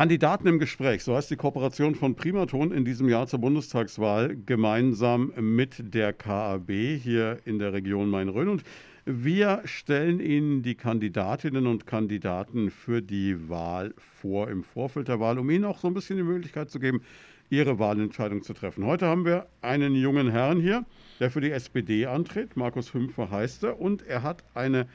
Kandidaten 0.00 0.46
im 0.46 0.58
Gespräch, 0.58 1.04
so 1.04 1.14
heißt 1.14 1.30
die 1.30 1.36
Kooperation 1.36 1.94
von 1.94 2.14
Primaton 2.14 2.72
in 2.72 2.86
diesem 2.86 3.06
Jahr 3.10 3.26
zur 3.26 3.40
Bundestagswahl 3.40 4.34
gemeinsam 4.34 5.30
mit 5.38 5.92
der 5.92 6.14
KAB 6.14 6.70
hier 6.70 7.40
in 7.44 7.58
der 7.58 7.74
Region 7.74 8.08
Main-Rhön. 8.08 8.48
Und 8.48 8.62
wir 9.04 9.60
stellen 9.66 10.18
Ihnen 10.18 10.62
die 10.62 10.74
Kandidatinnen 10.74 11.66
und 11.66 11.86
Kandidaten 11.86 12.70
für 12.70 13.02
die 13.02 13.50
Wahl 13.50 13.92
vor, 13.98 14.48
im 14.48 14.64
Vorfeld 14.64 15.08
der 15.08 15.20
Wahl, 15.20 15.38
um 15.38 15.50
Ihnen 15.50 15.66
auch 15.66 15.78
so 15.78 15.88
ein 15.88 15.92
bisschen 15.92 16.16
die 16.16 16.22
Möglichkeit 16.22 16.70
zu 16.70 16.80
geben, 16.80 17.02
Ihre 17.50 17.78
Wahlentscheidung 17.78 18.42
zu 18.42 18.54
treffen. 18.54 18.86
Heute 18.86 19.04
haben 19.04 19.26
wir 19.26 19.48
einen 19.60 19.94
jungen 19.94 20.30
Herrn 20.30 20.62
hier, 20.62 20.86
der 21.18 21.30
für 21.30 21.42
die 21.42 21.50
SPD 21.50 22.06
antritt. 22.06 22.56
Markus 22.56 22.94
Hümpfer 22.94 23.30
heißt 23.30 23.64
er 23.64 23.78
und 23.78 24.00
er 24.06 24.22
hat 24.22 24.44
eine 24.54 24.86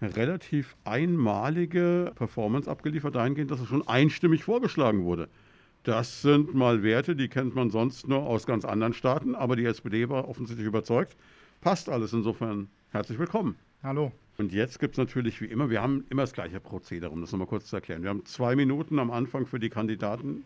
relativ 0.00 0.76
einmalige 0.84 2.12
Performance 2.14 2.70
abgeliefert, 2.70 3.14
dahingehend, 3.14 3.50
dass 3.50 3.60
er 3.60 3.66
schon 3.66 3.86
einstimmig 3.86 4.44
vorgeschlagen 4.44 5.04
wurde. 5.04 5.28
Das 5.84 6.22
sind 6.22 6.54
mal 6.54 6.82
Werte, 6.82 7.16
die 7.16 7.28
kennt 7.28 7.54
man 7.54 7.70
sonst 7.70 8.08
nur 8.08 8.20
aus 8.20 8.46
ganz 8.46 8.64
anderen 8.64 8.92
Staaten, 8.92 9.34
aber 9.34 9.56
die 9.56 9.64
SPD 9.64 10.08
war 10.08 10.28
offensichtlich 10.28 10.66
überzeugt. 10.66 11.16
Passt 11.60 11.88
alles 11.88 12.12
insofern. 12.12 12.68
Herzlich 12.90 13.18
willkommen. 13.18 13.56
Hallo. 13.82 14.12
Und 14.38 14.52
jetzt 14.52 14.78
gibt 14.78 14.94
es 14.94 14.98
natürlich 14.98 15.40
wie 15.40 15.46
immer, 15.46 15.70
wir 15.70 15.82
haben 15.82 16.04
immer 16.10 16.22
das 16.22 16.32
gleiche 16.32 16.60
Prozedere, 16.60 17.10
um 17.10 17.20
das 17.20 17.32
nochmal 17.32 17.48
kurz 17.48 17.66
zu 17.66 17.76
erklären. 17.76 18.02
Wir 18.02 18.10
haben 18.10 18.24
zwei 18.24 18.54
Minuten 18.54 18.98
am 18.98 19.10
Anfang 19.10 19.46
für 19.46 19.58
die 19.58 19.68
Kandidaten 19.68 20.44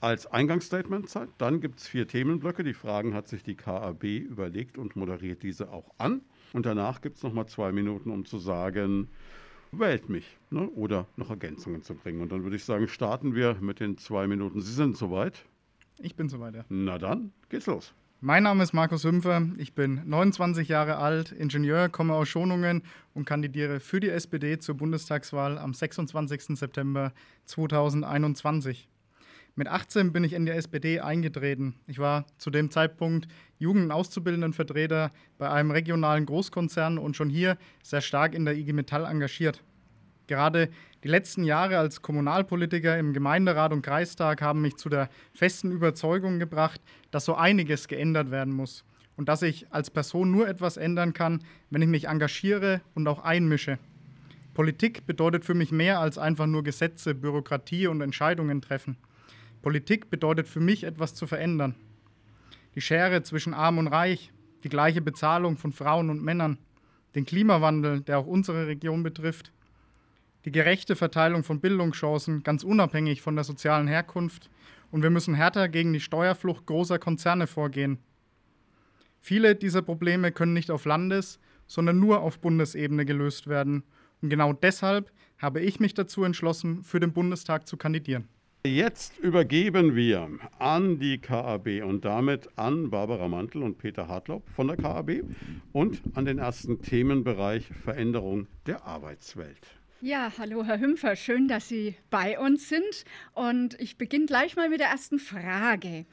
als 0.00 0.26
Eingangsstatement 0.26 1.08
Zeit. 1.08 1.28
Dann 1.38 1.60
gibt 1.60 1.80
es 1.80 1.86
vier 1.86 2.08
Themenblöcke. 2.08 2.64
Die 2.64 2.72
Fragen 2.72 3.12
hat 3.12 3.28
sich 3.28 3.42
die 3.42 3.54
KAB 3.54 4.04
überlegt 4.04 4.78
und 4.78 4.96
moderiert 4.96 5.42
diese 5.42 5.70
auch 5.70 5.90
an. 5.98 6.22
Und 6.52 6.66
danach 6.66 7.00
gibt 7.00 7.16
es 7.16 7.22
nochmal 7.22 7.46
zwei 7.46 7.72
Minuten, 7.72 8.10
um 8.10 8.24
zu 8.24 8.38
sagen, 8.38 9.08
wählt 9.72 10.08
mich 10.08 10.38
ne? 10.50 10.68
oder 10.70 11.06
noch 11.16 11.30
Ergänzungen 11.30 11.82
zu 11.82 11.94
bringen. 11.94 12.20
Und 12.20 12.32
dann 12.32 12.42
würde 12.42 12.56
ich 12.56 12.64
sagen, 12.64 12.88
starten 12.88 13.34
wir 13.34 13.56
mit 13.60 13.80
den 13.80 13.98
zwei 13.98 14.26
Minuten. 14.26 14.60
Sie 14.60 14.72
sind 14.72 14.96
soweit? 14.96 15.44
Ich 15.98 16.16
bin 16.16 16.28
soweit, 16.28 16.54
ja. 16.54 16.64
Na 16.68 16.98
dann, 16.98 17.32
geht's 17.48 17.66
los. 17.66 17.94
Mein 18.22 18.42
Name 18.42 18.62
ist 18.62 18.74
Markus 18.74 19.04
Hümpfer, 19.04 19.48
ich 19.56 19.74
bin 19.74 20.02
29 20.04 20.68
Jahre 20.68 20.98
alt, 20.98 21.32
Ingenieur, 21.32 21.88
komme 21.88 22.12
aus 22.12 22.28
Schonungen 22.28 22.82
und 23.14 23.24
kandidiere 23.24 23.80
für 23.80 23.98
die 23.98 24.10
SPD 24.10 24.58
zur 24.58 24.76
Bundestagswahl 24.76 25.56
am 25.56 25.72
26. 25.72 26.58
September 26.58 27.14
2021. 27.46 28.89
Mit 29.60 29.68
18 29.68 30.10
bin 30.10 30.24
ich 30.24 30.32
in 30.32 30.46
die 30.46 30.52
SPD 30.52 31.00
eingetreten. 31.00 31.74
Ich 31.86 31.98
war 31.98 32.24
zu 32.38 32.48
dem 32.48 32.70
Zeitpunkt 32.70 33.28
Jugend- 33.58 33.84
und 33.84 33.92
Auszubildendenvertreter 33.92 35.10
bei 35.36 35.50
einem 35.50 35.70
regionalen 35.70 36.24
Großkonzern 36.24 36.96
und 36.96 37.14
schon 37.14 37.28
hier 37.28 37.58
sehr 37.82 38.00
stark 38.00 38.34
in 38.34 38.46
der 38.46 38.56
IG 38.56 38.72
Metall 38.72 39.04
engagiert. 39.04 39.62
Gerade 40.28 40.70
die 41.04 41.08
letzten 41.08 41.44
Jahre 41.44 41.76
als 41.76 42.00
Kommunalpolitiker 42.00 42.98
im 42.98 43.12
Gemeinderat 43.12 43.74
und 43.74 43.82
Kreistag 43.82 44.40
haben 44.40 44.62
mich 44.62 44.76
zu 44.76 44.88
der 44.88 45.10
festen 45.34 45.72
Überzeugung 45.72 46.38
gebracht, 46.38 46.80
dass 47.10 47.26
so 47.26 47.34
einiges 47.34 47.86
geändert 47.86 48.30
werden 48.30 48.54
muss 48.54 48.82
und 49.18 49.28
dass 49.28 49.42
ich 49.42 49.70
als 49.70 49.90
Person 49.90 50.30
nur 50.30 50.48
etwas 50.48 50.78
ändern 50.78 51.12
kann, 51.12 51.44
wenn 51.68 51.82
ich 51.82 51.88
mich 51.88 52.08
engagiere 52.08 52.80
und 52.94 53.06
auch 53.06 53.22
einmische. 53.24 53.78
Politik 54.54 55.06
bedeutet 55.06 55.44
für 55.44 55.52
mich 55.52 55.70
mehr 55.70 56.00
als 56.00 56.16
einfach 56.16 56.46
nur 56.46 56.64
Gesetze, 56.64 57.14
Bürokratie 57.14 57.88
und 57.88 58.00
Entscheidungen 58.00 58.62
treffen. 58.62 58.96
Politik 59.62 60.10
bedeutet 60.10 60.48
für 60.48 60.60
mich 60.60 60.84
etwas 60.84 61.14
zu 61.14 61.26
verändern. 61.26 61.74
Die 62.74 62.80
Schere 62.80 63.22
zwischen 63.22 63.54
Arm 63.54 63.78
und 63.78 63.88
Reich, 63.88 64.32
die 64.64 64.68
gleiche 64.68 65.00
Bezahlung 65.00 65.56
von 65.56 65.72
Frauen 65.72 66.10
und 66.10 66.22
Männern, 66.22 66.58
den 67.14 67.26
Klimawandel, 67.26 68.00
der 68.00 68.18
auch 68.18 68.26
unsere 68.26 68.66
Region 68.66 69.02
betrifft, 69.02 69.52
die 70.44 70.52
gerechte 70.52 70.96
Verteilung 70.96 71.44
von 71.44 71.60
Bildungschancen, 71.60 72.42
ganz 72.42 72.64
unabhängig 72.64 73.20
von 73.20 73.34
der 73.34 73.44
sozialen 73.44 73.88
Herkunft, 73.88 74.48
und 74.90 75.02
wir 75.02 75.10
müssen 75.10 75.34
härter 75.34 75.68
gegen 75.68 75.92
die 75.92 76.00
Steuerflucht 76.00 76.66
großer 76.66 76.98
Konzerne 76.98 77.46
vorgehen. 77.46 77.98
Viele 79.20 79.54
dieser 79.54 79.82
Probleme 79.82 80.32
können 80.32 80.54
nicht 80.54 80.70
auf 80.70 80.84
Landes-, 80.84 81.38
sondern 81.66 82.00
nur 82.00 82.22
auf 82.22 82.40
Bundesebene 82.40 83.04
gelöst 83.04 83.46
werden. 83.46 83.84
Und 84.20 84.30
genau 84.30 84.52
deshalb 84.52 85.12
habe 85.38 85.60
ich 85.60 85.78
mich 85.78 85.94
dazu 85.94 86.24
entschlossen, 86.24 86.82
für 86.82 86.98
den 86.98 87.12
Bundestag 87.12 87.68
zu 87.68 87.76
kandidieren. 87.76 88.28
Jetzt 88.66 89.16
übergeben 89.16 89.96
wir 89.96 90.28
an 90.58 90.98
die 90.98 91.16
KAB 91.16 91.82
und 91.82 92.04
damit 92.04 92.46
an 92.56 92.90
Barbara 92.90 93.26
Mantel 93.26 93.62
und 93.62 93.78
Peter 93.78 94.06
Hartlaub 94.06 94.46
von 94.50 94.66
der 94.66 94.76
KAB 94.76 95.22
und 95.72 96.02
an 96.12 96.26
den 96.26 96.38
ersten 96.38 96.82
Themenbereich 96.82 97.64
Veränderung 97.68 98.48
der 98.66 98.84
Arbeitswelt. 98.84 99.79
Ja, 100.02 100.32
hallo 100.38 100.64
Herr 100.64 100.80
Hümpfer, 100.80 101.14
schön, 101.14 101.46
dass 101.46 101.68
Sie 101.68 101.94
bei 102.08 102.38
uns 102.38 102.70
sind. 102.70 103.04
Und 103.34 103.78
ich 103.78 103.98
beginne 103.98 104.24
gleich 104.24 104.56
mal 104.56 104.70
mit 104.70 104.80
der 104.80 104.88
ersten 104.88 105.18
Frage. 105.18 106.06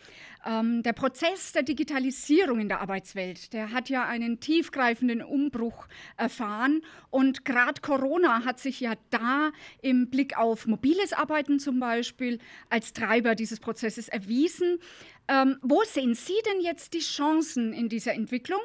Ähm, 0.46 0.84
der 0.84 0.92
Prozess 0.92 1.54
der 1.54 1.64
Digitalisierung 1.64 2.60
in 2.60 2.68
der 2.68 2.82
Arbeitswelt, 2.82 3.54
der 3.54 3.72
hat 3.72 3.88
ja 3.90 4.06
einen 4.06 4.42
tiefgreifenden 4.42 5.24
Umbruch 5.24 5.88
erfahren. 6.18 6.82
Und 7.12 7.46
gerade 7.46 7.80
Corona 7.80 8.44
hat 8.44 8.60
sich 8.60 8.82
ja 8.82 8.96
da 9.10 9.54
im 9.82 10.10
Blick 10.10 10.38
auf 10.38 10.68
mobiles 10.68 11.14
Arbeiten 11.14 11.58
zum 11.58 11.80
Beispiel 11.80 12.40
als 12.70 12.92
Treiber 12.92 13.36
dieses 13.36 13.62
Prozesses 13.62 14.10
erwiesen. 14.10 14.80
Ähm, 15.30 15.60
wo 15.62 15.82
sehen 15.86 16.14
Sie 16.14 16.36
denn 16.46 16.60
jetzt 16.60 16.94
die 16.94 17.00
Chancen 17.00 17.72
in 17.72 17.88
dieser 17.88 18.14
Entwicklung? 18.14 18.60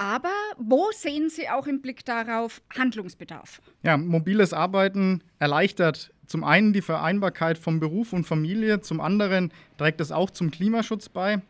Aber 0.00 0.32
wo 0.56 0.86
sehen 0.94 1.28
Sie 1.28 1.50
auch 1.50 1.66
im 1.66 1.82
Blick 1.82 2.06
darauf 2.06 2.62
Handlungsbedarf? 2.74 3.60
Ja, 3.82 3.98
mobiles 3.98 4.54
Arbeiten 4.54 5.22
erleichtert 5.38 6.14
zum 6.26 6.42
einen 6.42 6.72
die 6.72 6.80
Vereinbarkeit 6.80 7.58
von 7.58 7.80
Beruf 7.80 8.14
und 8.14 8.24
Familie, 8.24 8.80
zum 8.80 9.02
anderen 9.02 9.52
trägt 9.76 10.00
es 10.00 10.10
auch 10.10 10.30
zum 10.30 10.50
Klimaschutz 10.50 11.10
bei. 11.10 11.42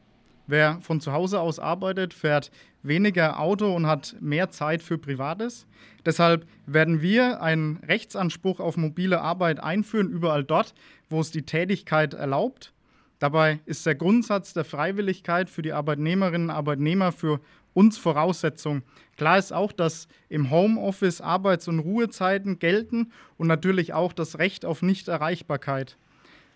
Wer 0.48 0.80
von 0.80 1.00
zu 1.00 1.12
Hause 1.12 1.38
aus 1.38 1.60
arbeitet, 1.60 2.12
fährt 2.12 2.50
weniger 2.82 3.38
Auto 3.38 3.72
und 3.72 3.86
hat 3.86 4.16
mehr 4.18 4.50
Zeit 4.50 4.82
für 4.82 4.98
Privates. 4.98 5.68
Deshalb 6.04 6.44
werden 6.66 7.02
wir 7.02 7.40
einen 7.40 7.76
Rechtsanspruch 7.86 8.58
auf 8.58 8.76
mobile 8.76 9.20
Arbeit 9.20 9.60
einführen, 9.60 10.10
überall 10.10 10.42
dort, 10.42 10.74
wo 11.08 11.20
es 11.20 11.30
die 11.30 11.42
Tätigkeit 11.42 12.14
erlaubt. 12.14 12.72
Dabei 13.20 13.60
ist 13.66 13.84
der 13.84 13.94
Grundsatz 13.94 14.54
der 14.54 14.64
Freiwilligkeit 14.64 15.50
für 15.50 15.60
die 15.60 15.74
Arbeitnehmerinnen 15.74 16.48
und 16.48 16.56
Arbeitnehmer 16.56 17.12
für 17.12 17.38
uns 17.74 17.98
Voraussetzung. 17.98 18.82
Klar 19.16 19.38
ist 19.38 19.52
auch, 19.52 19.72
dass 19.72 20.08
im 20.28 20.50
Homeoffice 20.50 21.20
Arbeits- 21.20 21.68
und 21.68 21.80
Ruhezeiten 21.80 22.58
gelten 22.58 23.12
und 23.36 23.46
natürlich 23.46 23.92
auch 23.92 24.12
das 24.12 24.38
Recht 24.38 24.64
auf 24.64 24.82
Nichterreichbarkeit. 24.82 25.96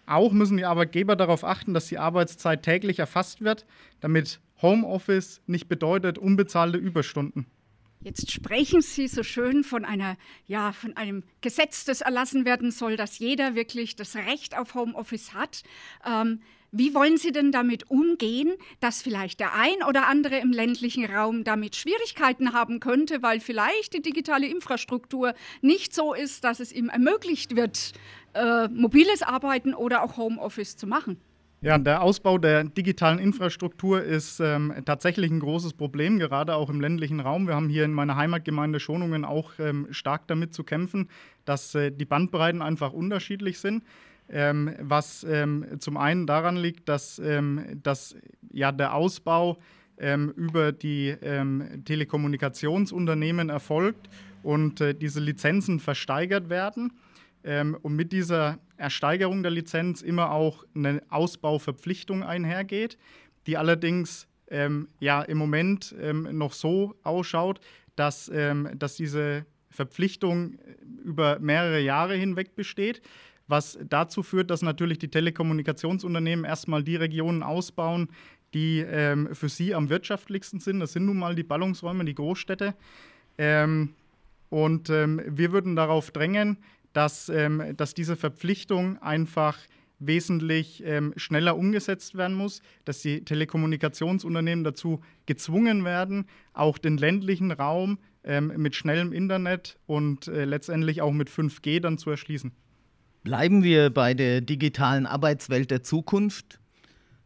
Auch 0.07 0.33
müssen 0.33 0.57
die 0.57 0.65
Arbeitgeber 0.65 1.17
darauf 1.17 1.45
achten, 1.45 1.75
dass 1.75 1.87
die 1.87 1.99
Arbeitszeit 1.99 2.63
täglich 2.63 2.99
erfasst 2.99 3.43
wird, 3.43 3.65
damit 4.01 4.41
Homeoffice 4.61 5.41
nicht 5.47 5.69
bedeutet 5.69 6.19
unbezahlte 6.19 6.79
Überstunden. 6.79 7.47
Jetzt 8.05 8.31
sprechen 8.31 8.83
Sie 8.83 9.09
so 9.09 9.23
schön 9.23 9.65
von 9.65 9.87
einer, 9.87 10.19
ja, 10.47 10.73
von 10.73 10.95
einem 10.95 11.23
Gesetz, 11.41 11.87
das 11.87 12.03
erlassen 12.03 12.45
werden 12.45 12.71
soll, 12.71 12.97
dass 12.97 13.19
jeder 13.19 13.55
wirklich 13.55 13.97
das 13.97 14.15
Recht 14.15 14.59
auf 14.59 14.75
Homeoffice 14.75 15.33
hat. 15.33 15.63
Ähm, 16.07 16.41
wie 16.77 16.93
wollen 16.93 17.17
Sie 17.17 17.31
denn 17.31 17.53
damit 17.53 17.89
umgehen, 17.91 18.53
dass 18.81 19.01
vielleicht 19.01 19.39
der 19.39 19.55
ein 19.55 19.77
oder 19.89 20.09
andere 20.09 20.39
im 20.39 20.51
ländlichen 20.51 21.05
Raum 21.05 21.45
damit 21.45 21.77
Schwierigkeiten 21.77 22.53
haben 22.53 22.81
könnte, 22.81 23.23
weil 23.23 23.39
vielleicht 23.41 23.95
die 23.95 24.03
digitale 24.03 24.49
Infrastruktur 24.49 25.35
nicht 25.63 25.95
so 25.95 26.15
ist, 26.15 26.43
dass 26.43 26.59
es 26.59 26.73
ihm 26.73 26.89
ermöglicht 26.89 27.55
wird, 27.55 27.93
äh, 28.35 28.69
mobiles 28.69 29.23
Arbeiten 29.23 29.73
oder 29.73 30.03
auch 30.03 30.17
Homeoffice 30.17 30.77
zu 30.77 30.89
machen? 30.89 31.21
Ja, 31.61 31.79
der 31.79 32.03
Ausbau 32.03 32.37
der 32.37 32.65
digitalen 32.65 33.19
Infrastruktur 33.19 34.03
ist 34.03 34.39
ähm, 34.41 34.75
tatsächlich 34.85 35.31
ein 35.31 35.41
großes 35.41 35.73
Problem, 35.73 36.19
gerade 36.19 36.57
auch 36.57 36.69
im 36.69 36.79
ländlichen 36.79 37.21
Raum. 37.21 37.47
Wir 37.47 37.55
haben 37.55 37.71
hier 37.71 37.87
in 37.87 37.93
meiner 37.95 38.17
Heimatgemeinde 38.17 38.81
Schonungen 38.81 39.25
auch 39.25 39.53
ähm, 39.59 39.87
stark 39.91 40.27
damit 40.27 40.53
zu 40.53 40.63
kämpfen, 40.63 41.09
dass 41.47 41.75
äh, 41.75 41.91
die 41.91 42.05
Bandbreiten 42.05 42.61
einfach 42.61 42.93
unterschiedlich 42.93 43.61
sind. 43.61 43.83
Ähm, 44.29 44.75
was 44.81 45.25
ähm, 45.25 45.67
zum 45.81 45.97
einen 45.97 46.27
daran 46.27 46.57
liegt, 46.57 46.89
dass, 46.89 47.19
ähm, 47.19 47.79
dass 47.83 48.17
ja, 48.53 48.73
der 48.73 48.95
Ausbau 48.95 49.59
ähm, 49.99 50.31
über 50.31 50.73
die 50.73 51.09
ähm, 51.09 51.83
Telekommunikationsunternehmen 51.85 53.51
erfolgt 53.51 54.09
und 54.43 54.81
äh, 54.81 54.95
diese 54.95 55.21
Lizenzen 55.21 55.79
versteigert 55.79 56.49
werden 56.49 56.93
ähm, 57.45 57.77
und 57.83 57.95
mit 57.95 58.13
dieser 58.13 58.59
Ersteigerung 58.79 59.43
der 59.43 59.53
Lizenz 59.53 60.01
immer 60.01 60.31
auch 60.31 60.65
eine 60.75 61.03
Ausbauverpflichtung 61.11 62.23
einhergeht, 62.23 62.99
die 63.47 63.57
allerdings 63.57 64.27
ja, 65.01 65.23
im 65.23 65.39
Moment 65.39 65.97
noch 65.99 66.53
so 66.53 66.95
ausschaut, 67.03 67.61
dass, 67.97 68.31
dass 68.77 68.95
diese 68.95 69.47
Verpflichtung 69.71 70.59
über 71.03 71.39
mehrere 71.41 71.81
Jahre 71.81 72.15
hinweg 72.15 72.55
besteht 72.55 73.01
was 73.47 73.79
dazu 73.89 74.23
führt, 74.23 74.51
dass 74.51 74.63
natürlich 74.63 74.99
die 74.99 75.09
Telekommunikationsunternehmen 75.09 76.45
erstmal 76.45 76.83
die 76.83 76.97
Regionen 76.97 77.43
ausbauen, 77.43 78.09
die 78.55 78.81
ähm, 78.81 79.35
für 79.35 79.49
sie 79.49 79.75
am 79.75 79.91
wirtschaftlichsten 79.91 80.61
sind. 80.61 80.81
Das 80.81 80.93
sind 80.93 81.07
nun 81.07 81.19
mal 81.19 81.35
die 81.35 81.43
Ballungsräume, 81.43 82.05
die 82.05 82.15
Großstädte. 82.15 82.75
Ähm, 83.37 83.95
und 84.49 84.89
ähm, 84.91 85.21
wir 85.27 85.53
würden 85.53 85.75
darauf 85.77 86.11
drängen, 86.13 86.59
dass, 86.93 87.29
ähm, 87.29 87.77
dass 87.77 87.95
diese 87.95 88.17
Verpflichtung 88.17 89.03
einfach 89.03 89.59
wesentlich 89.99 90.83
ähm, 90.85 91.13
schneller 91.17 91.57
umgesetzt 91.57 92.17
werden 92.17 92.37
muss, 92.37 92.61
dass 92.85 93.01
die 93.01 93.25
Telekommunikationsunternehmen 93.25 94.65
dazu 94.65 95.01
gezwungen 95.27 95.85
werden, 95.85 96.27
auch 96.53 96.79
den 96.79 96.97
ländlichen 96.97 97.51
Raum 97.51 97.99
ähm, 98.23 98.53
mit 98.57 98.75
schnellem 98.75 99.13
Internet 99.13 99.79
und 99.87 100.29
äh, 100.29 100.45
letztendlich 100.45 101.03
auch 101.03 101.13
mit 101.13 101.31
5G 101.31 101.81
dann 101.81 101.99
zu 101.99 102.11
erschließen. 102.11 102.53
Bleiben 103.25 103.63
wir 103.63 103.89
bei 103.89 104.13
der 104.13 104.43
digitalen 104.43 105.07
Arbeitswelt 105.07 105.71
der 105.71 105.83
Zukunft. 105.83 106.61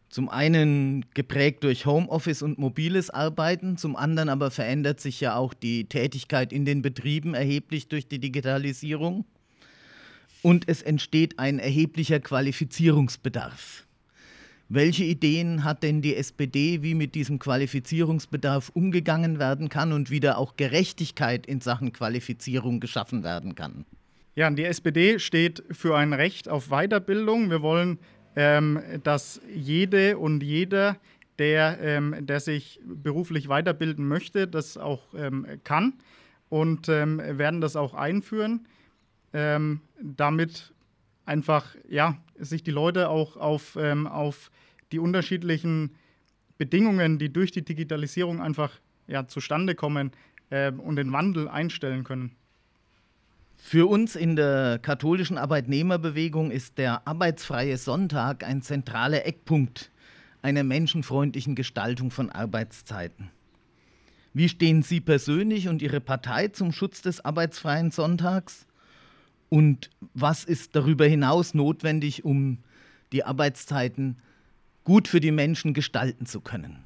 Zum 0.09 0.29
einen 0.29 1.05
geprägt 1.13 1.65
durch 1.65 1.87
Homeoffice 1.87 2.41
und 2.41 2.57
mobiles 2.57 3.11
Arbeiten, 3.11 3.77
zum 3.77 3.97
anderen 3.97 4.29
aber 4.29 4.53
verändert 4.53 5.01
sich 5.01 5.21
ja 5.21 5.35
auch 5.35 5.53
die 5.53 5.87
Tätigkeit 5.87 6.53
in 6.53 6.65
den 6.65 6.83
Betrieben 6.83 7.35
erheblich 7.35 7.89
durch 7.89 8.07
die 8.07 8.21
Digitalisierung 8.21 9.25
und 10.41 10.69
es 10.69 10.83
entsteht 10.83 11.41
ein 11.41 11.59
erheblicher 11.59 12.21
Qualifizierungsbedarf. 12.21 13.85
Welche 14.69 15.03
Ideen 15.03 15.65
hat 15.65 15.83
denn 15.83 16.01
die 16.01 16.15
SPD, 16.15 16.81
wie 16.83 16.95
mit 16.95 17.17
diesem 17.17 17.41
Qualifizierungsbedarf 17.41 18.71
umgegangen 18.73 19.41
werden 19.41 19.69
kann 19.69 19.93
und 19.93 20.11
wie 20.11 20.21
da 20.21 20.37
auch 20.37 20.57
Gerechtigkeit 20.57 21.45
in 21.45 21.61
Sachen 21.61 21.93
Qualifizierung 21.93 22.79
geschaffen 22.79 23.25
werden 23.25 23.57
kann? 23.57 23.85
Ja, 24.39 24.49
die 24.51 24.63
SPD 24.63 25.19
steht 25.19 25.65
für 25.73 25.97
ein 25.97 26.13
Recht 26.13 26.49
auf 26.49 26.69
Weiterbildung. 26.69 27.51
Wir 27.51 27.61
wollen, 27.61 27.99
ähm, 28.37 28.81
dass 29.03 29.41
jede 29.53 30.17
und 30.17 30.45
jeder, 30.45 30.97
der, 31.41 31.81
ähm, 31.81 32.15
der 32.21 32.39
sich 32.39 32.79
beruflich 32.85 33.49
weiterbilden 33.49 34.07
möchte, 34.07 34.47
das 34.47 34.77
auch 34.77 35.13
ähm, 35.17 35.45
kann 35.65 35.95
und 36.51 36.89
ähm, 36.89 37.19
werden 37.19 37.61
das 37.61 37.75
auch 37.75 37.95
einführen 37.95 38.69
ähm, 39.33 39.81
damit 40.01 40.73
einfach 41.25 41.75
ja, 41.89 42.17
sich 42.39 42.63
die 42.63 42.71
Leute 42.71 43.09
auch 43.09 43.37
auf, 43.37 43.77
ähm, 43.81 44.07
auf 44.07 44.53
die 44.93 45.01
unterschiedlichen 45.01 45.97
Bedingungen, 46.59 47.19
die 47.19 47.33
durch 47.33 47.51
die 47.51 47.65
Digitalisierung 47.65 48.41
einfach 48.41 48.79
ja, 49.09 49.27
zustande 49.27 49.75
kommen 49.75 50.13
äh, 50.51 50.71
und 50.71 50.95
den 50.95 51.11
Wandel 51.11 51.49
einstellen 51.49 52.05
können. 52.05 52.37
Für 53.61 53.87
uns 53.87 54.17
in 54.17 54.35
der 54.35 54.79
katholischen 54.79 55.37
Arbeitnehmerbewegung 55.37 56.51
ist 56.51 56.79
der 56.79 57.07
arbeitsfreie 57.07 57.77
Sonntag 57.77 58.43
ein 58.43 58.63
zentraler 58.63 59.27
Eckpunkt 59.27 59.91
einer 60.41 60.63
menschenfreundlichen 60.63 61.55
Gestaltung 61.55 62.11
von 62.11 62.31
Arbeitszeiten. 62.31 63.31
Wie 64.33 64.49
stehen 64.49 64.83
Sie 64.83 65.01
persönlich 65.01 65.69
und 65.69 65.83
Ihre 65.83 66.01
Partei 66.01 66.49
zum 66.49 66.73
Schutz 66.73 67.03
des 67.03 67.23
arbeitsfreien 67.25 67.91
Sonntags? 67.91 68.67
Und 69.51 69.91
was 70.15 70.45
ist 70.45 70.77
darüber 70.77 71.07
hinaus 71.07 71.53
notwendig, 71.53 72.25
um 72.25 72.59
die 73.13 73.25
Arbeitszeiten 73.25 74.17
gut 74.85 75.09
für 75.09 75.21
die 75.21 75.33
Menschen 75.33 75.75
gestalten 75.75 76.25
zu 76.25 76.41
können? 76.41 76.85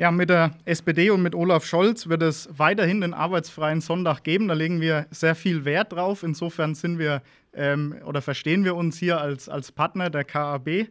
Ja, 0.00 0.10
mit 0.10 0.30
der 0.30 0.52
SPD 0.64 1.10
und 1.10 1.20
mit 1.20 1.34
Olaf 1.34 1.66
Scholz 1.66 2.08
wird 2.08 2.22
es 2.22 2.48
weiterhin 2.56 3.02
den 3.02 3.12
arbeitsfreien 3.12 3.82
Sonntag 3.82 4.24
geben. 4.24 4.48
Da 4.48 4.54
legen 4.54 4.80
wir 4.80 5.06
sehr 5.10 5.34
viel 5.34 5.66
Wert 5.66 5.92
drauf. 5.92 6.22
Insofern 6.22 6.74
sind 6.74 6.98
wir 6.98 7.20
ähm, 7.52 7.96
oder 8.06 8.22
verstehen 8.22 8.64
wir 8.64 8.76
uns 8.76 8.96
hier 8.96 9.20
als, 9.20 9.50
als 9.50 9.72
Partner 9.72 10.08
der 10.08 10.24
KAB. 10.24 10.86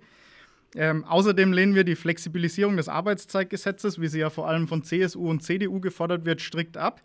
Ähm, 0.76 1.06
außerdem 1.06 1.54
lehnen 1.54 1.74
wir 1.74 1.86
die 1.86 1.96
Flexibilisierung 1.96 2.78
des 2.78 2.88
Arbeitszeitgesetzes, 2.88 4.00
wie 4.00 4.10
sie 4.10 4.20
ja 4.20 4.30
vor 4.30 4.48
allem 4.48 4.68
von 4.68 4.84
CSU 4.84 5.28
und 5.28 5.42
CDU 5.42 5.80
gefordert 5.80 6.26
wird, 6.26 6.40
strikt 6.40 6.78
ab. 6.78 7.02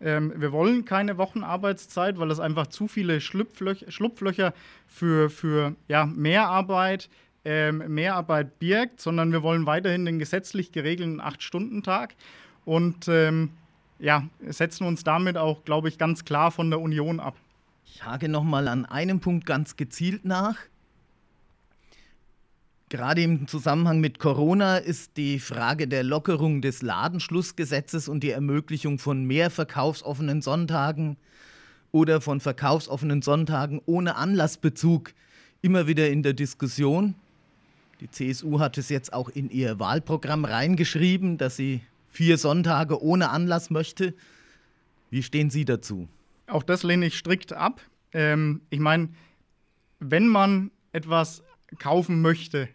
Ähm, 0.00 0.32
wir 0.36 0.52
wollen 0.52 0.84
keine 0.84 1.18
Wochenarbeitszeit, 1.18 2.16
weil 2.20 2.30
es 2.30 2.38
einfach 2.38 2.68
zu 2.68 2.86
viele 2.86 3.20
Schlupflöch 3.20 3.86
Schlupflöcher 3.88 4.54
für, 4.86 5.28
für 5.28 5.74
ja, 5.88 6.06
Mehrarbeit, 6.06 7.10
ähm, 7.44 7.82
Mehrarbeit 7.88 8.58
birgt, 8.58 9.00
sondern 9.00 9.32
wir 9.32 9.42
wollen 9.42 9.66
weiterhin 9.66 10.04
den 10.04 10.18
gesetzlich 10.18 10.72
geregelten 10.72 11.20
Acht-Stunden-Tag 11.20 12.14
und 12.64 13.08
ähm, 13.08 13.50
ja, 13.98 14.28
setzen 14.46 14.86
uns 14.86 15.04
damit 15.04 15.36
auch, 15.36 15.64
glaube 15.64 15.88
ich, 15.88 15.98
ganz 15.98 16.24
klar 16.24 16.50
von 16.50 16.70
der 16.70 16.80
Union 16.80 17.20
ab. 17.20 17.36
Ich 17.84 18.04
hake 18.04 18.28
nochmal 18.28 18.68
an 18.68 18.86
einem 18.86 19.20
Punkt 19.20 19.46
ganz 19.46 19.76
gezielt 19.76 20.24
nach. 20.24 20.56
Gerade 22.88 23.22
im 23.22 23.46
Zusammenhang 23.46 24.00
mit 24.00 24.18
Corona 24.18 24.78
ist 24.78 25.16
die 25.16 25.38
Frage 25.38 25.86
der 25.86 26.02
Lockerung 26.02 26.60
des 26.60 26.82
Ladenschlussgesetzes 26.82 28.08
und 28.08 28.24
die 28.24 28.30
Ermöglichung 28.30 28.98
von 28.98 29.24
mehr 29.24 29.50
verkaufsoffenen 29.50 30.42
Sonntagen 30.42 31.16
oder 31.92 32.20
von 32.20 32.40
verkaufsoffenen 32.40 33.22
Sonntagen 33.22 33.80
ohne 33.86 34.16
Anlassbezug 34.16 35.12
immer 35.62 35.86
wieder 35.86 36.10
in 36.10 36.22
der 36.22 36.32
Diskussion. 36.32 37.14
Die 38.00 38.10
CSU 38.10 38.60
hat 38.60 38.78
es 38.78 38.88
jetzt 38.88 39.12
auch 39.12 39.28
in 39.28 39.50
ihr 39.50 39.78
Wahlprogramm 39.78 40.44
reingeschrieben, 40.44 41.36
dass 41.36 41.56
sie 41.56 41.82
vier 42.08 42.38
Sonntage 42.38 43.02
ohne 43.02 43.30
Anlass 43.30 43.70
möchte. 43.70 44.14
Wie 45.10 45.22
stehen 45.22 45.50
Sie 45.50 45.64
dazu? 45.64 46.08
Auch 46.46 46.62
das 46.62 46.82
lehne 46.82 47.06
ich 47.06 47.18
strikt 47.18 47.52
ab. 47.52 47.80
Ähm, 48.12 48.62
ich 48.70 48.80
meine, 48.80 49.10
wenn 49.98 50.26
man 50.26 50.70
etwas 50.92 51.42
kaufen 51.78 52.22
möchte, 52.22 52.68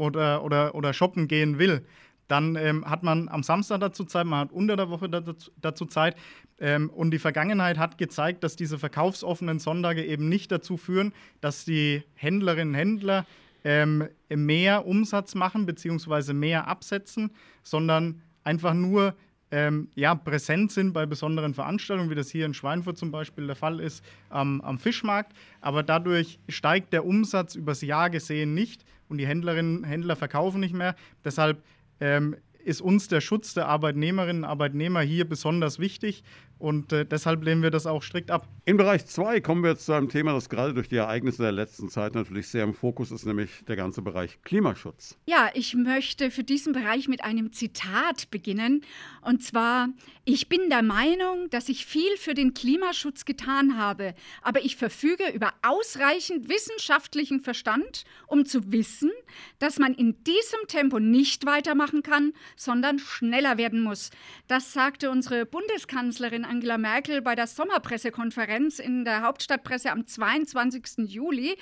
oder, 0.00 0.42
oder, 0.42 0.74
oder 0.74 0.92
shoppen 0.92 1.28
gehen 1.28 1.58
will, 1.58 1.84
dann 2.26 2.56
ähm, 2.56 2.88
hat 2.88 3.02
man 3.02 3.28
am 3.28 3.42
Samstag 3.42 3.80
dazu 3.80 4.04
Zeit, 4.04 4.24
man 4.24 4.40
hat 4.40 4.52
unter 4.52 4.76
der 4.76 4.88
Woche 4.88 5.08
dazu, 5.08 5.50
dazu 5.60 5.84
Zeit. 5.84 6.16
Ähm, 6.58 6.88
und 6.90 7.10
die 7.10 7.18
Vergangenheit 7.18 7.76
hat 7.76 7.98
gezeigt, 7.98 8.44
dass 8.44 8.56
diese 8.56 8.78
verkaufsoffenen 8.78 9.58
Sonntage 9.58 10.04
eben 10.04 10.28
nicht 10.28 10.50
dazu 10.52 10.76
führen, 10.76 11.12
dass 11.40 11.64
die 11.64 12.02
Händlerinnen 12.14 12.74
und 12.74 12.78
Händler 12.78 13.26
ähm, 13.64 14.08
mehr 14.28 14.86
Umsatz 14.86 15.34
machen 15.34 15.66
bzw. 15.66 16.32
mehr 16.32 16.66
absetzen, 16.66 17.30
sondern 17.62 18.22
einfach 18.44 18.74
nur 18.74 19.14
ähm, 19.50 19.88
ja, 19.94 20.14
präsent 20.14 20.70
sind 20.70 20.92
bei 20.92 21.06
besonderen 21.06 21.54
Veranstaltungen, 21.54 22.10
wie 22.10 22.14
das 22.14 22.30
hier 22.30 22.46
in 22.46 22.54
Schweinfurt 22.54 22.96
zum 22.96 23.10
Beispiel 23.10 23.46
der 23.46 23.56
Fall 23.56 23.80
ist, 23.80 24.04
ähm, 24.32 24.60
am 24.60 24.78
Fischmarkt. 24.78 25.32
Aber 25.60 25.82
dadurch 25.82 26.38
steigt 26.48 26.92
der 26.92 27.04
Umsatz 27.04 27.56
übers 27.56 27.80
Jahr 27.82 28.10
gesehen 28.10 28.54
nicht 28.54 28.84
und 29.08 29.18
die 29.18 29.26
Händlerinnen 29.26 29.78
und 29.78 29.84
Händler 29.84 30.16
verkaufen 30.16 30.60
nicht 30.60 30.74
mehr. 30.74 30.94
Deshalb 31.24 31.62
ähm, 31.98 32.36
ist 32.64 32.80
uns 32.80 33.08
der 33.08 33.20
Schutz 33.20 33.54
der 33.54 33.66
Arbeitnehmerinnen 33.66 34.44
und 34.44 34.48
Arbeitnehmer 34.48 35.00
hier 35.00 35.28
besonders 35.28 35.78
wichtig 35.78 36.22
und 36.60 36.92
äh, 36.92 37.06
deshalb 37.06 37.42
lehnen 37.42 37.62
wir 37.62 37.70
das 37.70 37.86
auch 37.86 38.02
strikt 38.02 38.30
ab. 38.30 38.46
In 38.66 38.76
Bereich 38.76 39.06
2 39.06 39.40
kommen 39.40 39.62
wir 39.62 39.70
jetzt 39.70 39.86
zu 39.86 39.92
einem 39.94 40.10
Thema, 40.10 40.34
das 40.34 40.50
gerade 40.50 40.74
durch 40.74 40.88
die 40.88 40.96
Ereignisse 40.96 41.42
der 41.42 41.52
letzten 41.52 41.88
Zeit 41.88 42.14
natürlich 42.14 42.48
sehr 42.48 42.64
im 42.64 42.74
Fokus 42.74 43.10
ist, 43.10 43.24
nämlich 43.24 43.64
der 43.66 43.76
ganze 43.76 44.02
Bereich 44.02 44.38
Klimaschutz. 44.42 45.16
Ja, 45.26 45.50
ich 45.54 45.74
möchte 45.74 46.30
für 46.30 46.44
diesen 46.44 46.74
Bereich 46.74 47.08
mit 47.08 47.24
einem 47.24 47.52
Zitat 47.52 48.30
beginnen. 48.30 48.82
Und 49.22 49.42
zwar, 49.42 49.88
ich 50.24 50.48
bin 50.48 50.68
der 50.68 50.82
Meinung, 50.82 51.48
dass 51.48 51.70
ich 51.70 51.86
viel 51.86 52.16
für 52.18 52.34
den 52.34 52.52
Klimaschutz 52.52 53.24
getan 53.24 53.78
habe, 53.78 54.14
aber 54.42 54.62
ich 54.62 54.76
verfüge 54.76 55.30
über 55.32 55.54
ausreichend 55.62 56.48
wissenschaftlichen 56.48 57.40
Verstand, 57.40 58.04
um 58.26 58.44
zu 58.44 58.70
wissen, 58.70 59.10
dass 59.58 59.78
man 59.78 59.94
in 59.94 60.22
diesem 60.24 60.60
Tempo 60.68 60.98
nicht 60.98 61.46
weitermachen 61.46 62.02
kann, 62.02 62.34
sondern 62.54 62.98
schneller 62.98 63.56
werden 63.56 63.82
muss. 63.82 64.10
Das 64.46 64.74
sagte 64.74 65.10
unsere 65.10 65.46
Bundeskanzlerin 65.46 66.44
Angela 66.50 66.78
Merkel 66.78 67.22
bei 67.22 67.36
der 67.36 67.46
Sommerpressekonferenz 67.46 68.80
in 68.80 69.04
der 69.04 69.22
Hauptstadtpresse 69.22 69.92
am 69.92 70.04
22. 70.04 71.08
Juli. 71.08 71.56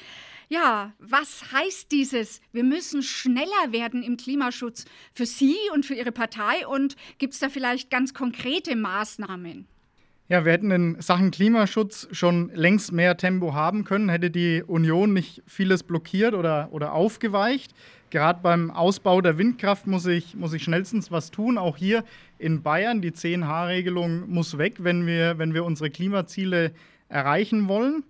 Ja, 0.49 0.95
was 0.99 1.53
heißt 1.53 1.93
dieses? 1.93 2.41
Wir 2.53 2.65
müssen 2.65 3.03
schneller 3.03 3.71
werden 3.71 4.03
im 4.03 4.17
Klimaschutz 4.17 4.87
für 5.13 5.27
Sie 5.27 5.57
und 5.75 5.85
für 5.85 5.93
Ihre 5.93 6.11
Partei 6.11 6.67
und 6.67 6.97
gibt 7.19 7.35
es 7.35 7.41
da 7.41 7.51
vielleicht 7.51 7.91
ganz 7.91 8.15
konkrete 8.15 8.77
Maßnahmen? 8.77 9.69
Ja, 10.31 10.45
wir 10.45 10.53
hätten 10.53 10.71
in 10.71 11.01
Sachen 11.01 11.31
Klimaschutz 11.31 12.07
schon 12.13 12.51
längst 12.53 12.93
mehr 12.93 13.17
Tempo 13.17 13.55
haben 13.55 13.85
können, 13.85 14.11
hätte 14.11 14.31
die 14.31 14.63
Union 14.63 15.15
nicht 15.15 15.43
vieles 15.47 15.83
blockiert 15.83 16.35
oder, 16.35 16.69
oder 16.71 16.93
aufgeweicht. 16.93 17.73
Gerade 18.11 18.41
beim 18.43 18.71
Ausbau 18.71 19.23
der 19.23 19.39
Windkraft 19.39 19.87
muss 19.87 20.05
ich, 20.05 20.35
muss 20.35 20.53
ich 20.53 20.63
schnellstens 20.63 21.11
was 21.11 21.31
tun. 21.31 21.57
Auch 21.57 21.79
hier 21.79 22.05
in 22.37 22.63
Bayern, 22.63 23.01
die 23.01 23.13
10H-Regelung 23.13 24.29
muss 24.29 24.59
weg, 24.59 24.75
wenn 24.81 25.07
wir, 25.07 25.39
wenn 25.39 25.55
wir 25.55 25.65
unsere 25.65 25.89
Klimaziele 25.89 26.73
erreichen 27.09 27.67
wollen. 27.67 28.05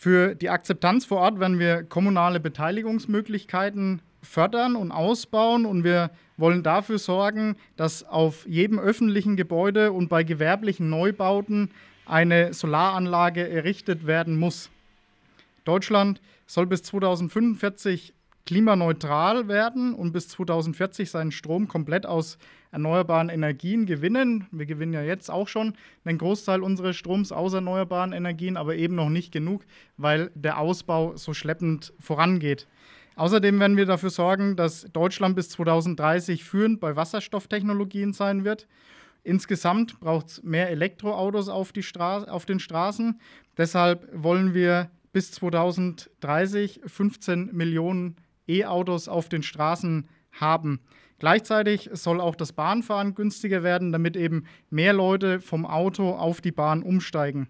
Für 0.00 0.36
die 0.36 0.48
Akzeptanz 0.48 1.06
vor 1.06 1.18
Ort 1.18 1.40
werden 1.40 1.58
wir 1.58 1.82
kommunale 1.82 2.38
Beteiligungsmöglichkeiten 2.38 4.00
fördern 4.22 4.76
und 4.76 4.92
ausbauen 4.92 5.66
und 5.66 5.82
wir 5.82 6.12
wollen 6.36 6.62
dafür 6.62 7.00
sorgen, 7.00 7.56
dass 7.74 8.04
auf 8.04 8.46
jedem 8.46 8.78
öffentlichen 8.78 9.34
Gebäude 9.34 9.90
und 9.90 10.08
bei 10.08 10.22
gewerblichen 10.22 10.88
Neubauten 10.88 11.72
eine 12.06 12.54
Solaranlage 12.54 13.48
errichtet 13.48 14.06
werden 14.06 14.38
muss. 14.38 14.70
Deutschland 15.64 16.20
soll 16.46 16.66
bis 16.66 16.84
2045 16.84 18.14
klimaneutral 18.48 19.46
werden 19.46 19.92
und 19.92 20.12
bis 20.12 20.28
2040 20.28 21.10
seinen 21.10 21.32
Strom 21.32 21.68
komplett 21.68 22.06
aus 22.06 22.38
erneuerbaren 22.70 23.28
Energien 23.28 23.84
gewinnen. 23.84 24.46
Wir 24.50 24.64
gewinnen 24.64 24.94
ja 24.94 25.02
jetzt 25.02 25.30
auch 25.30 25.48
schon 25.48 25.74
einen 26.06 26.16
Großteil 26.16 26.62
unseres 26.62 26.96
Stroms 26.96 27.30
aus 27.30 27.52
erneuerbaren 27.52 28.14
Energien, 28.14 28.56
aber 28.56 28.74
eben 28.76 28.94
noch 28.94 29.10
nicht 29.10 29.32
genug, 29.32 29.66
weil 29.98 30.30
der 30.34 30.58
Ausbau 30.58 31.14
so 31.14 31.34
schleppend 31.34 31.92
vorangeht. 32.00 32.66
Außerdem 33.16 33.60
werden 33.60 33.76
wir 33.76 33.84
dafür 33.84 34.08
sorgen, 34.08 34.56
dass 34.56 34.86
Deutschland 34.94 35.36
bis 35.36 35.50
2030 35.50 36.42
führend 36.42 36.80
bei 36.80 36.96
Wasserstofftechnologien 36.96 38.14
sein 38.14 38.44
wird. 38.44 38.66
Insgesamt 39.24 40.00
braucht 40.00 40.28
es 40.28 40.42
mehr 40.42 40.70
Elektroautos 40.70 41.50
auf, 41.50 41.72
die 41.72 41.84
auf 41.98 42.46
den 42.46 42.60
Straßen. 42.60 43.20
Deshalb 43.58 44.08
wollen 44.14 44.54
wir 44.54 44.88
bis 45.12 45.32
2030 45.32 46.80
15 46.86 47.54
Millionen 47.54 48.16
E-Autos 48.48 49.08
auf 49.08 49.28
den 49.28 49.42
Straßen 49.42 50.08
haben. 50.32 50.80
Gleichzeitig 51.18 51.90
soll 51.92 52.20
auch 52.20 52.36
das 52.36 52.52
Bahnfahren 52.52 53.14
günstiger 53.14 53.62
werden, 53.62 53.92
damit 53.92 54.16
eben 54.16 54.44
mehr 54.70 54.92
Leute 54.92 55.40
vom 55.40 55.66
Auto 55.66 56.10
auf 56.10 56.40
die 56.40 56.52
Bahn 56.52 56.82
umsteigen. 56.82 57.48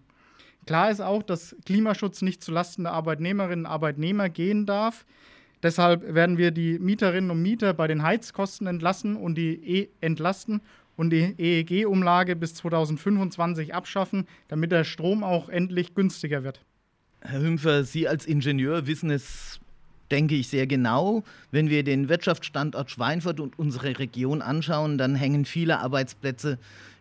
Klar 0.67 0.91
ist 0.91 1.01
auch, 1.01 1.23
dass 1.23 1.57
Klimaschutz 1.65 2.23
nicht 2.23 2.43
zulasten 2.43 2.85
der 2.85 2.93
Arbeitnehmerinnen 2.93 3.67
und 3.67 3.71
Arbeitnehmer 3.71 4.29
gehen 4.29 4.67
darf. 4.67 5.07
Deshalb 5.63 6.15
werden 6.15 6.39
wir 6.39 6.51
die 6.51 6.79
Mieterinnen 6.79 7.31
und 7.31 7.43
Mieter 7.43 7.75
bei 7.75 7.87
den 7.87 8.03
Heizkosten 8.03 8.67
entlassen 8.67 9.17
und 9.17 9.35
die 9.37 9.81
e 9.81 9.89
entlasten 10.01 10.61
und 10.97 11.11
die 11.11 11.35
EEG-Umlage 11.39 12.37
bis 12.37 12.55
2025 12.55 13.75
abschaffen, 13.75 14.27
damit 14.49 14.73
der 14.73 14.85
Strom 14.85 15.25
auch 15.25 15.49
endlich 15.49 15.95
günstiger 15.95 16.45
wird. 16.45 16.65
Herr 17.21 17.41
Hümpfer, 17.41 17.85
Sie 17.85 18.07
als 18.07 18.27
Ingenieur 18.27 18.87
wissen 18.87 19.11
es, 19.11 19.61
denke 20.11 20.35
ich, 20.35 20.49
sehr 20.49 20.67
genau. 20.67 21.23
Wenn 21.51 21.71
wir 21.71 21.85
den 21.85 22.09
Wirtschaftsstandort 22.09 22.91
Schweinfurt 22.91 23.41
und 23.41 23.59
unsere 23.59 23.99
Region 23.99 24.43
anschauen, 24.43 24.99
dann 24.99 25.15
hängen 25.15 25.45
viele 25.45 25.79
Arbeitsplätze 25.81 26.59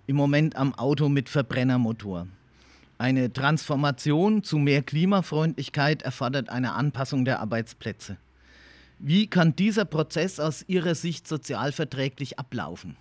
im 0.08 0.16
Moment 0.16 0.56
am 0.56 0.74
Auto 0.74 1.10
mit 1.10 1.30
Verbrennermotor. 1.30 2.28
Eine 2.98 3.32
Transformation 3.32 4.44
zu 4.44 4.58
mehr 4.58 4.82
Klimafreundlichkeit 4.82 6.02
erfordert 6.02 6.50
eine 6.50 6.74
Anpassung 6.74 7.26
der 7.26 7.40
Arbeitsplätze. 7.40 8.18
Wie 9.00 9.28
kann 9.28 9.56
dieser 9.56 9.86
Prozess 9.86 10.40
aus 10.40 10.66
Ihrer 10.68 10.96
Sicht 10.96 11.28
sozialverträglich 11.28 12.40
ablaufen? 12.40 12.98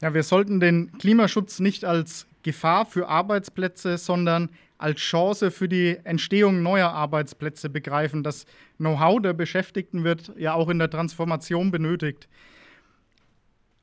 Ja, 0.00 0.14
wir 0.14 0.22
sollten 0.22 0.60
den 0.60 0.92
Klimaschutz 0.98 1.60
nicht 1.60 1.84
als 1.84 2.26
Gefahr 2.42 2.86
für 2.86 3.08
Arbeitsplätze, 3.08 3.98
sondern 3.98 4.48
als 4.78 5.00
Chance 5.00 5.50
für 5.50 5.68
die 5.68 5.98
Entstehung 6.04 6.62
neuer 6.62 6.88
Arbeitsplätze 6.88 7.68
begreifen. 7.68 8.22
Das 8.22 8.46
Know-how 8.78 9.20
der 9.20 9.34
Beschäftigten 9.34 10.04
wird 10.04 10.32
ja 10.38 10.54
auch 10.54 10.70
in 10.70 10.78
der 10.78 10.88
Transformation 10.88 11.70
benötigt. 11.70 12.28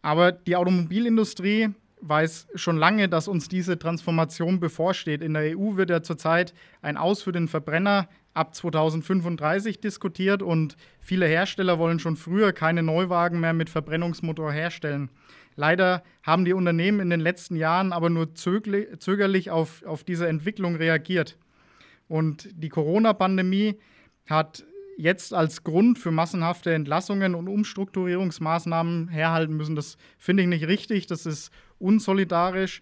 Aber 0.01 0.31
die 0.31 0.55
Automobilindustrie 0.55 1.69
weiß 2.01 2.47
schon 2.55 2.77
lange, 2.77 3.09
dass 3.09 3.27
uns 3.27 3.47
diese 3.47 3.77
Transformation 3.77 4.59
bevorsteht. 4.59 5.21
In 5.21 5.33
der 5.33 5.57
EU 5.57 5.75
wird 5.75 5.91
ja 5.91 6.01
zurzeit 6.01 6.53
ein 6.81 6.97
Aus 6.97 7.21
für 7.21 7.31
den 7.31 7.47
Verbrenner 7.47 8.07
ab 8.33 8.55
2035 8.55 9.79
diskutiert 9.79 10.41
und 10.41 10.77
viele 10.99 11.27
Hersteller 11.27 11.79
wollen 11.79 11.99
schon 11.99 12.15
früher 12.15 12.53
keine 12.53 12.83
Neuwagen 12.83 13.39
mehr 13.39 13.53
mit 13.53 13.69
Verbrennungsmotor 13.69 14.51
herstellen. 14.51 15.09
Leider 15.57 16.03
haben 16.23 16.45
die 16.45 16.53
Unternehmen 16.53 16.99
in 16.99 17.09
den 17.09 17.19
letzten 17.19 17.55
Jahren 17.55 17.91
aber 17.91 18.09
nur 18.09 18.35
zögerlich 18.35 19.51
auf, 19.51 19.83
auf 19.85 20.03
diese 20.03 20.27
Entwicklung 20.27 20.75
reagiert. 20.75 21.35
Und 22.07 22.47
die 22.53 22.69
Corona-Pandemie 22.69 23.79
hat 24.29 24.63
jetzt 24.97 25.33
als 25.33 25.63
Grund 25.63 25.97
für 25.99 26.11
massenhafte 26.11 26.73
Entlassungen 26.73 27.35
und 27.35 27.47
Umstrukturierungsmaßnahmen 27.47 29.09
herhalten 29.09 29.57
müssen. 29.57 29.75
Das 29.75 29.97
finde 30.17 30.43
ich 30.43 30.49
nicht 30.49 30.67
richtig, 30.67 31.07
das 31.07 31.25
ist 31.25 31.51
unsolidarisch. 31.79 32.81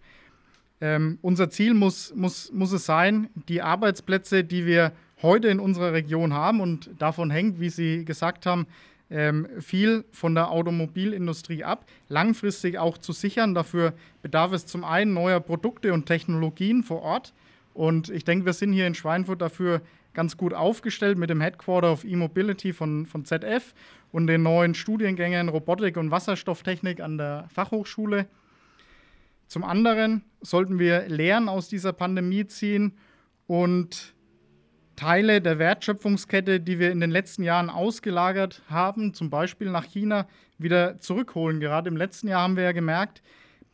Ähm, 0.81 1.17
unser 1.21 1.49
Ziel 1.49 1.73
muss, 1.73 2.13
muss, 2.13 2.51
muss 2.51 2.73
es 2.73 2.85
sein, 2.85 3.29
die 3.47 3.61
Arbeitsplätze, 3.61 4.43
die 4.43 4.65
wir 4.65 4.91
heute 5.21 5.47
in 5.47 5.61
unserer 5.61 5.93
Region 5.93 6.33
haben 6.33 6.59
und 6.59 6.89
davon 6.99 7.31
hängt, 7.31 7.61
wie 7.61 7.69
Sie 7.69 8.03
gesagt 8.03 8.45
haben, 8.45 8.67
ähm, 9.15 9.47
viel 9.61 10.03
von 10.11 10.35
der 10.35 10.51
Automobilindustrie 10.51 11.63
ab, 11.63 11.85
langfristig 12.09 12.77
auch 12.77 12.97
zu 12.97 13.13
sichern. 13.13 13.55
Dafür 13.55 13.93
bedarf 14.21 14.51
es 14.51 14.65
zum 14.65 14.83
einen 14.83 15.13
neuer 15.13 15.39
Produkte 15.39 15.93
und 15.93 16.05
Technologien 16.05 16.83
vor 16.83 17.01
Ort. 17.01 17.33
Und 17.73 18.09
ich 18.09 18.25
denke, 18.25 18.45
wir 18.45 18.51
sind 18.51 18.73
hier 18.73 18.87
in 18.87 18.93
Schweinfurt 18.93 19.41
dafür 19.41 19.81
ganz 20.13 20.35
gut 20.35 20.53
aufgestellt 20.53 21.17
mit 21.17 21.29
dem 21.29 21.39
Headquarter 21.39 21.93
of 21.93 22.03
E-Mobility 22.03 22.73
von, 22.73 23.05
von 23.05 23.23
ZF 23.23 23.73
und 24.11 24.27
den 24.27 24.43
neuen 24.43 24.73
Studiengängen 24.73 25.47
Robotik 25.47 25.95
und 25.95 26.11
Wasserstofftechnik 26.11 26.99
an 26.99 27.17
der 27.17 27.47
Fachhochschule. 27.53 28.27
Zum 29.47 29.63
anderen 29.63 30.25
sollten 30.41 30.77
wir 30.77 31.07
Lehren 31.07 31.47
aus 31.47 31.69
dieser 31.69 31.93
Pandemie 31.93 32.47
ziehen 32.47 32.97
und 33.47 34.13
Teile 34.95 35.41
der 35.41 35.59
Wertschöpfungskette, 35.59 36.59
die 36.59 36.79
wir 36.79 36.91
in 36.91 36.99
den 36.99 37.11
letzten 37.11 37.43
Jahren 37.43 37.69
ausgelagert 37.69 38.61
haben, 38.69 39.13
zum 39.13 39.29
Beispiel 39.29 39.69
nach 39.69 39.85
China, 39.85 40.27
wieder 40.57 40.99
zurückholen. 40.99 41.59
Gerade 41.59 41.89
im 41.89 41.97
letzten 41.97 42.27
Jahr 42.27 42.41
haben 42.41 42.55
wir 42.55 42.63
ja 42.63 42.71
gemerkt, 42.71 43.21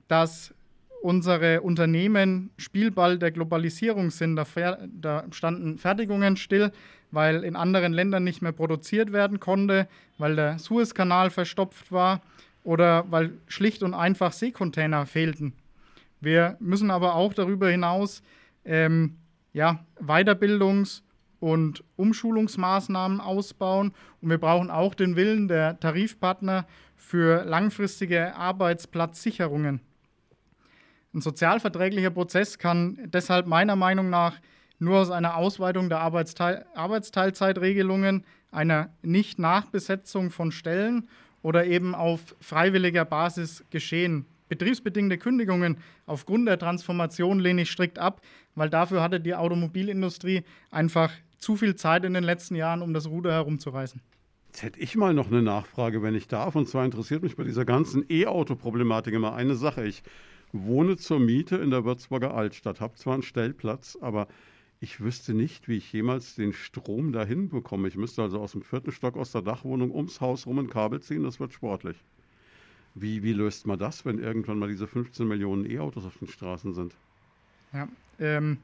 dass 0.07 0.53
unsere 1.01 1.61
Unternehmen 1.61 2.51
Spielball 2.57 3.17
der 3.17 3.31
Globalisierung 3.31 4.11
sind. 4.11 4.35
Da, 4.35 4.45
da, 4.87 5.25
standen 5.31 5.77
Fertigungen 5.77 6.37
still, 6.37 6.71
weil 7.11 7.43
in 7.43 7.55
anderen 7.55 7.93
Ländern 7.93 8.23
nicht 8.23 8.41
mehr 8.41 8.51
produziert 8.51 9.11
werden 9.11 9.39
konnte, 9.39 9.87
weil 10.17 10.35
der 10.35 10.59
Suezkanal 10.59 11.29
verstopft 11.29 11.91
war 11.91 12.21
oder 12.63 13.05
weil 13.09 13.33
schlicht 13.47 13.83
und 13.83 13.93
einfach 13.93 14.31
Seekontainer 14.31 15.05
fehlten. 15.05 15.53
Wir 16.19 16.57
müssen 16.59 16.91
aber 16.91 17.15
auch 17.15 17.33
darüber 17.33 17.69
hinaus 17.69 18.21
ähm, 18.65 19.17
ja, 19.53 19.83
Weiterbildungs- 19.99 21.01
und 21.41 21.83
Umschulungsmaßnahmen 21.97 23.19
ausbauen. 23.19 23.91
Und 24.21 24.29
wir 24.29 24.37
brauchen 24.37 24.71
auch 24.71 24.93
den 24.95 25.17
Willen 25.17 25.49
der 25.49 25.77
Tarifpartner 25.79 26.65
für 26.95 27.43
langfristige 27.43 28.35
Arbeitsplatzsicherungen. 28.35 29.81
Ein 31.13 31.21
sozialverträglicher 31.21 32.11
Prozess 32.11 32.57
kann 32.57 32.97
deshalb 33.07 33.47
meiner 33.47 33.75
Meinung 33.75 34.09
nach 34.09 34.39
nur 34.79 34.99
aus 34.99 35.11
einer 35.11 35.35
Ausweitung 35.35 35.89
der 35.89 35.99
Arbeitsteil 35.99 36.65
Arbeitsteilzeitregelungen, 36.73 38.23
einer 38.51 38.89
Nicht-Nachbesetzung 39.01 40.31
von 40.31 40.51
Stellen 40.51 41.09
oder 41.41 41.65
eben 41.65 41.95
auf 41.95 42.35
freiwilliger 42.39 43.03
Basis 43.03 43.65
geschehen. 43.69 44.25
Betriebsbedingte 44.47 45.17
Kündigungen 45.17 45.77
aufgrund 46.05 46.47
der 46.47 46.59
Transformation 46.59 47.39
lehne 47.39 47.61
ich 47.61 47.71
strikt 47.71 47.99
ab, 47.99 48.21
weil 48.53 48.69
dafür 48.69 49.01
hatte 49.01 49.19
die 49.19 49.35
Automobilindustrie 49.35 50.43
einfach 50.71 51.11
zu 51.41 51.57
viel 51.57 51.75
Zeit 51.75 52.05
in 52.05 52.13
den 52.13 52.23
letzten 52.23 52.55
Jahren, 52.55 52.81
um 52.81 52.93
das 52.93 53.07
Ruder 53.07 53.33
herumzureißen. 53.33 53.99
Jetzt 54.47 54.63
hätte 54.63 54.79
ich 54.79 54.95
mal 54.95 55.13
noch 55.13 55.27
eine 55.27 55.41
Nachfrage, 55.41 56.01
wenn 56.01 56.15
ich 56.15 56.27
darf. 56.27 56.55
Und 56.55 56.67
zwar 56.67 56.85
interessiert 56.85 57.23
mich 57.23 57.35
bei 57.35 57.43
dieser 57.43 57.65
ganzen 57.65 58.05
E-Auto-Problematik 58.09 59.13
immer 59.13 59.33
eine 59.33 59.55
Sache. 59.55 59.85
Ich 59.85 60.03
wohne 60.51 60.97
zur 60.97 61.19
Miete 61.19 61.55
in 61.57 61.71
der 61.71 61.85
Würzburger 61.85 62.33
Altstadt, 62.33 62.81
habe 62.81 62.95
zwar 62.95 63.13
einen 63.13 63.23
Stellplatz, 63.23 63.97
aber 64.01 64.27
ich 64.81 64.99
wüsste 64.99 65.33
nicht, 65.33 65.67
wie 65.67 65.77
ich 65.77 65.93
jemals 65.93 66.35
den 66.35 66.53
Strom 66.53 67.13
dahin 67.13 67.49
bekomme. 67.49 67.87
Ich 67.87 67.95
müsste 67.95 68.23
also 68.23 68.39
aus 68.39 68.51
dem 68.51 68.61
vierten 68.61 68.91
Stock 68.91 69.15
aus 69.15 69.31
der 69.31 69.41
Dachwohnung 69.41 69.91
ums 69.91 70.19
Haus 70.19 70.45
rum 70.45 70.59
ein 70.59 70.69
Kabel 70.69 71.01
ziehen, 71.01 71.23
das 71.23 71.39
wird 71.39 71.53
sportlich. 71.53 71.97
Wie, 72.93 73.23
wie 73.23 73.31
löst 73.31 73.65
man 73.67 73.79
das, 73.79 74.05
wenn 74.05 74.19
irgendwann 74.19 74.59
mal 74.59 74.67
diese 74.67 74.87
15 74.87 75.27
Millionen 75.27 75.69
E-Autos 75.69 76.05
auf 76.05 76.17
den 76.17 76.27
Straßen 76.27 76.73
sind? 76.73 76.93
Ja, 77.71 77.87
ähm, 78.19 78.57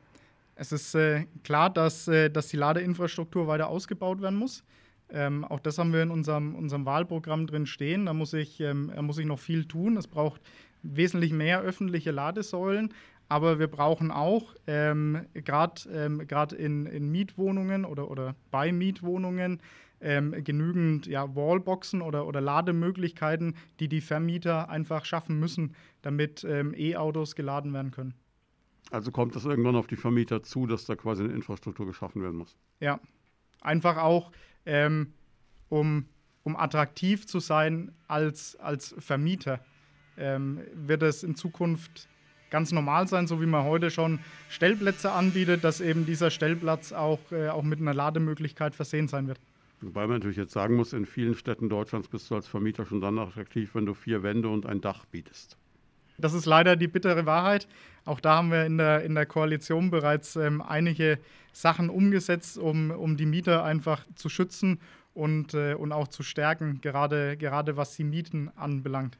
es 0.57 0.71
ist 0.71 0.95
äh, 0.95 1.25
klar, 1.43 1.69
dass, 1.69 2.07
äh, 2.07 2.29
dass 2.29 2.47
die 2.47 2.57
Ladeinfrastruktur 2.57 3.47
weiter 3.47 3.67
ausgebaut 3.69 4.21
werden 4.21 4.37
muss. 4.37 4.63
Ähm, 5.09 5.45
auch 5.45 5.59
das 5.59 5.77
haben 5.77 5.93
wir 5.93 6.03
in 6.03 6.11
unserem, 6.11 6.55
unserem 6.55 6.85
Wahlprogramm 6.85 7.47
drin 7.47 7.65
stehen. 7.65 8.07
Da 8.07 8.13
muss 8.13 8.33
ich, 8.33 8.59
ähm, 8.59 8.91
da 8.93 9.01
muss 9.01 9.17
ich 9.17 9.25
noch 9.25 9.39
viel 9.39 9.65
tun. 9.65 9.95
Es 9.97 10.07
braucht 10.07 10.41
wesentlich 10.83 11.31
mehr 11.31 11.61
öffentliche 11.61 12.11
Ladesäulen. 12.11 12.93
Aber 13.29 13.59
wir 13.59 13.67
brauchen 13.67 14.09
auch, 14.09 14.55
ähm, 14.67 15.25
gerade 15.33 15.81
ähm, 15.89 16.21
in, 16.57 16.85
in 16.85 17.11
Mietwohnungen 17.11 17.85
oder, 17.85 18.09
oder 18.09 18.35
bei 18.51 18.71
Mietwohnungen, 18.71 19.61
ähm, 19.99 20.43
genügend 20.43 21.07
ja, 21.07 21.35
Wallboxen 21.35 22.01
oder, 22.01 22.25
oder 22.27 22.39
Lademöglichkeiten, 22.39 23.55
die 23.79 23.89
die 23.89 24.01
Vermieter 24.01 24.69
einfach 24.69 25.05
schaffen 25.05 25.39
müssen, 25.39 25.75
damit 26.01 26.45
ähm, 26.47 26.73
E-Autos 26.77 27.35
geladen 27.35 27.73
werden 27.73 27.91
können. 27.91 28.13
Also 28.91 29.11
kommt 29.11 29.35
das 29.35 29.45
irgendwann 29.45 29.75
auf 29.75 29.87
die 29.87 29.95
Vermieter 29.95 30.43
zu, 30.43 30.65
dass 30.65 30.85
da 30.85 30.95
quasi 30.95 31.23
eine 31.23 31.33
Infrastruktur 31.33 31.85
geschaffen 31.85 32.21
werden 32.21 32.37
muss? 32.37 32.55
Ja, 32.79 32.99
einfach 33.61 33.97
auch, 33.97 34.31
ähm, 34.65 35.13
um, 35.69 36.05
um 36.43 36.55
attraktiv 36.55 37.27
zu 37.27 37.39
sein 37.39 37.91
als, 38.07 38.55
als 38.57 38.95
Vermieter, 38.97 39.59
ähm, 40.17 40.61
wird 40.73 41.03
es 41.03 41.23
in 41.23 41.35
Zukunft 41.35 42.07
ganz 42.49 42.71
normal 42.71 43.07
sein, 43.07 43.27
so 43.27 43.41
wie 43.41 43.45
man 43.45 43.65
heute 43.65 43.91
schon 43.91 44.19
Stellplätze 44.49 45.11
anbietet, 45.11 45.63
dass 45.63 45.81
eben 45.81 46.05
dieser 46.05 46.31
Stellplatz 46.31 46.93
auch, 46.93 47.19
äh, 47.31 47.49
auch 47.49 47.63
mit 47.63 47.81
einer 47.81 47.93
Lademöglichkeit 47.93 48.73
versehen 48.73 49.07
sein 49.07 49.27
wird. 49.27 49.39
Wobei 49.81 50.07
man 50.07 50.17
natürlich 50.17 50.37
jetzt 50.37 50.53
sagen 50.53 50.75
muss, 50.75 50.93
in 50.93 51.05
vielen 51.05 51.35
Städten 51.35 51.69
Deutschlands 51.69 52.07
bist 52.07 52.31
du 52.31 52.35
als 52.35 52.47
Vermieter 52.47 52.85
schon 52.85 53.01
dann 53.01 53.19
attraktiv, 53.19 53.75
wenn 53.75 53.85
du 53.85 53.93
vier 53.93 54.23
Wände 54.23 54.49
und 54.49 54.65
ein 54.65 54.81
Dach 54.81 55.05
bietest. 55.05 55.57
Das 56.19 56.33
ist 56.33 56.47
leider 56.47 56.75
die 56.75 56.87
bittere 56.87 57.27
Wahrheit. 57.27 57.67
Auch 58.05 58.19
da 58.19 58.37
haben 58.37 58.51
wir 58.51 58.65
in 58.65 58.79
der, 58.79 59.03
in 59.03 59.13
der 59.13 59.27
Koalition 59.27 59.91
bereits 59.91 60.35
ähm, 60.35 60.63
einige 60.63 61.19
Sachen 61.51 61.89
umgesetzt, 61.89 62.57
um, 62.57 62.89
um 62.89 63.17
die 63.17 63.27
Mieter 63.27 63.63
einfach 63.63 64.03
zu 64.15 64.27
schützen 64.27 64.79
und, 65.13 65.53
äh, 65.53 65.75
und 65.75 65.91
auch 65.91 66.07
zu 66.07 66.23
stärken, 66.23 66.81
gerade, 66.81 67.37
gerade 67.37 67.77
was 67.77 67.95
die 67.95 68.03
Mieten 68.03 68.49
anbelangt. 68.55 69.19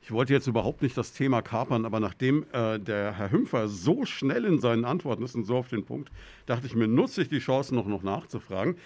Ich 0.00 0.12
wollte 0.12 0.32
jetzt 0.32 0.46
überhaupt 0.46 0.80
nicht 0.80 0.96
das 0.96 1.12
Thema 1.12 1.42
kapern, 1.42 1.84
aber 1.84 1.98
nachdem 2.00 2.46
äh, 2.52 2.78
der 2.78 3.12
Herr 3.14 3.30
Hümpfer 3.32 3.68
so 3.68 4.04
schnell 4.04 4.44
in 4.44 4.60
seinen 4.60 4.84
Antworten 4.84 5.24
ist 5.24 5.34
und 5.34 5.44
so 5.44 5.56
auf 5.56 5.68
den 5.68 5.84
Punkt, 5.84 6.10
dachte 6.46 6.66
ich 6.66 6.74
mir, 6.74 6.86
nutze 6.86 7.22
ich 7.22 7.28
die 7.28 7.40
Chance 7.40 7.74
noch, 7.74 7.86
noch 7.86 8.02
nachzufragen. 8.02 8.76